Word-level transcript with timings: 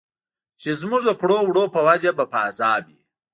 چې 0.61 0.69
زموږ 0.81 1.01
د 1.05 1.11
کړو 1.19 1.35
او 1.41 1.47
وړو 1.49 1.63
په 1.75 1.79
وجه 1.87 2.11
به 2.17 2.25
په 2.31 2.37
عذاب 2.45 2.81
وي. 2.89 2.99